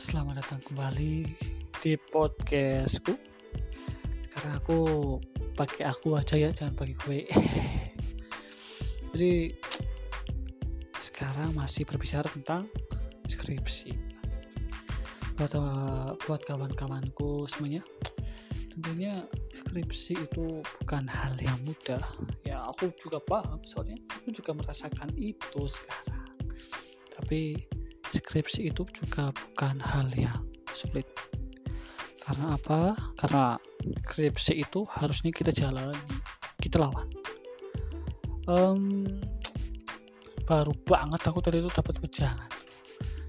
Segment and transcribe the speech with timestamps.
[0.00, 1.28] Selamat datang kembali
[1.84, 3.20] di podcastku.
[4.24, 4.78] Sekarang aku
[5.52, 7.20] pakai aku aja ya, jangan pakai gue.
[9.12, 9.32] Jadi
[11.04, 12.64] sekarang masih berbicara tentang
[13.28, 13.92] skripsi.
[15.36, 15.60] Buat
[16.24, 17.84] buat kawan-kawanku semuanya,
[18.72, 22.00] tentunya skripsi itu bukan hal yang mudah.
[22.48, 26.24] Ya aku juga paham, soalnya aku juga merasakan itu sekarang.
[27.20, 27.68] Tapi
[28.10, 30.42] skripsi itu juga bukan hal yang
[30.74, 31.06] sulit.
[32.20, 32.94] Karena apa?
[33.18, 33.58] Karena
[34.06, 35.98] skripsi itu harusnya kita jalani
[36.60, 37.08] kita lawan.
[38.50, 39.06] Um,
[40.44, 42.50] baru banget aku tadi itu dapat wejangan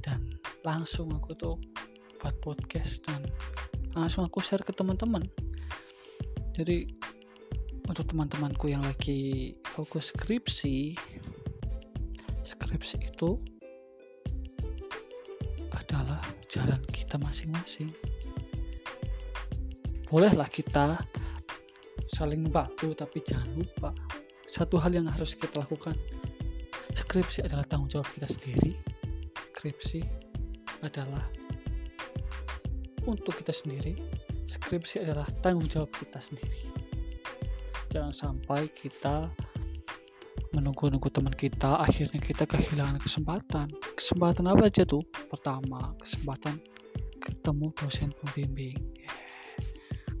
[0.00, 0.20] dan
[0.64, 1.56] langsung aku tuh
[2.18, 3.20] buat podcast dan
[3.92, 5.22] langsung aku share ke teman-teman.
[6.56, 6.88] Jadi
[7.88, 10.96] untuk teman-temanku yang lagi fokus skripsi
[12.42, 13.38] skripsi itu
[15.82, 17.90] adalah jalan kita masing-masing.
[20.06, 21.00] Bolehlah kita
[22.06, 23.90] saling membantu, tapi jangan lupa
[24.46, 25.96] satu hal yang harus kita lakukan.
[26.92, 28.76] Skripsi adalah tanggung jawab kita sendiri.
[29.56, 30.00] Skripsi
[30.84, 31.24] adalah
[33.08, 33.96] untuk kita sendiri.
[34.44, 36.68] Skripsi adalah tanggung jawab kita sendiri.
[37.88, 39.32] Jangan sampai kita
[40.52, 43.72] menunggu-nunggu teman kita akhirnya kita kehilangan kesempatan.
[43.96, 45.00] Kesempatan apa aja tuh?
[45.32, 46.60] Pertama kesempatan
[47.18, 48.76] ketemu dosen pembimbing.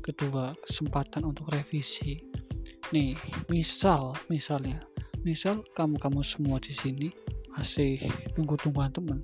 [0.00, 2.18] Kedua kesempatan untuk revisi.
[2.90, 3.14] Nih
[3.52, 4.80] misal misalnya.
[5.22, 7.08] Misal kamu-kamu semua di sini
[7.54, 8.00] masih
[8.34, 9.22] tunggu-tungguan teman.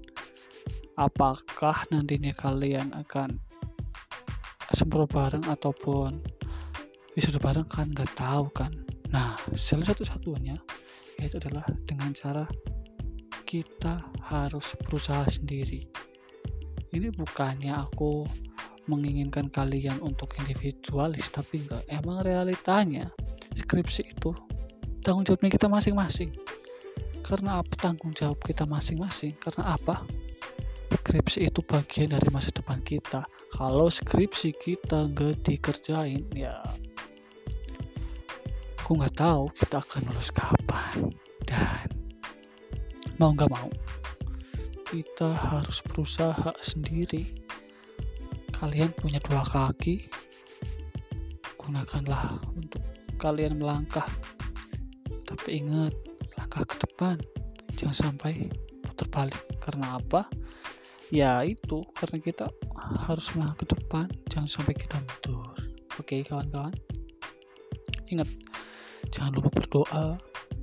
[0.95, 3.35] Apakah nantinya kalian akan
[4.71, 6.23] sempro bareng ataupun
[7.19, 7.91] wisuda bareng kan?
[7.91, 8.71] Nggak tahu kan?
[9.11, 10.55] Nah salah satu-satunya
[11.19, 12.45] yaitu adalah dengan cara
[13.49, 15.89] kita harus berusaha sendiri.
[16.93, 18.25] Ini bukannya aku
[18.89, 21.85] menginginkan kalian untuk individualis, tapi enggak.
[21.93, 23.13] Emang realitanya
[23.53, 24.33] skripsi itu
[25.05, 26.33] tanggung jawabnya kita masing-masing.
[27.21, 29.37] Karena apa tanggung jawab kita masing-masing?
[29.37, 30.01] Karena apa?
[30.89, 33.25] Skripsi itu bagian dari masa depan kita.
[33.53, 36.57] Kalau skripsi kita nggak dikerjain, ya
[38.89, 41.13] aku nggak tahu kita akan lulus kapan
[41.45, 41.93] dan
[43.21, 43.69] mau nggak mau
[44.89, 47.29] kita harus berusaha sendiri.
[48.49, 50.09] Kalian punya dua kaki
[51.61, 52.81] gunakanlah untuk
[53.21, 54.09] kalian melangkah.
[55.21, 55.93] Tapi ingat
[56.41, 57.21] langkah ke depan
[57.77, 58.49] jangan sampai
[58.89, 59.43] putar balik.
[59.61, 60.25] Karena apa?
[61.13, 62.49] Ya itu karena kita
[63.05, 65.53] harus melangkah ke depan jangan sampai kita mundur.
[66.01, 66.73] Oke kawan-kawan?
[68.09, 68.48] Ingat
[69.13, 70.17] jangan lupa berdoa.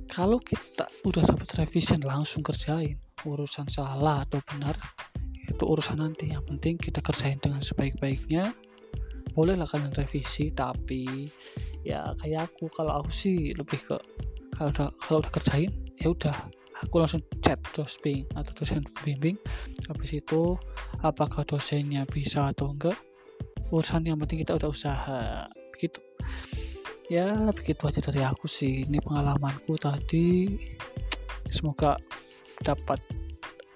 [0.06, 2.96] Kalau kita udah dapat revision langsung kerjain
[3.26, 4.78] urusan salah atau benar
[5.46, 6.30] itu urusan nanti.
[6.30, 8.54] Yang penting kita kerjain dengan sebaik-baiknya.
[9.34, 11.28] Bolehlah kalian revisi tapi
[11.84, 13.96] ya kayak aku kalau aku sih lebih ke
[14.56, 15.70] kalau udah kalau udah kerjain
[16.00, 16.36] ya udah.
[16.84, 19.40] Aku langsung chat dosping atau dosen pembimbing.
[19.88, 20.60] Habis itu
[21.00, 22.96] apakah dosennya bisa atau enggak?
[23.72, 26.04] Urusan yang penting kita udah usaha begitu
[27.06, 28.86] ya begitu aja dari aku sih.
[28.86, 30.50] Ini pengalamanku tadi.
[31.46, 31.98] Semoga
[32.62, 32.98] dapat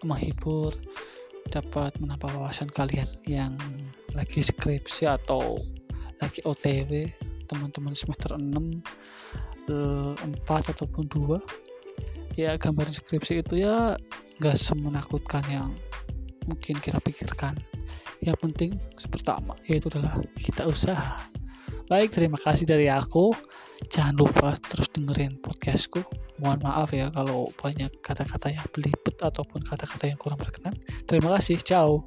[0.03, 0.73] menghibur
[1.51, 3.59] dapat menambah wawasan kalian yang
[4.15, 5.59] lagi skripsi atau
[6.23, 7.11] lagi OTW
[7.51, 8.47] teman-teman semester 6
[9.67, 13.99] 4 eh, ataupun 2 ya gambar skripsi itu ya
[14.39, 15.75] gak semenakutkan yang
[16.47, 17.59] mungkin kita pikirkan.
[18.23, 18.71] Yang penting
[19.11, 21.27] pertama yaitu adalah kita usaha
[21.91, 23.35] Baik, terima kasih dari aku.
[23.91, 25.99] Jangan lupa terus dengerin podcastku.
[26.39, 30.79] Mohon maaf ya kalau banyak kata-kata yang belibet ataupun kata-kata yang kurang berkenan.
[31.11, 31.59] Terima kasih.
[31.59, 32.07] Ciao.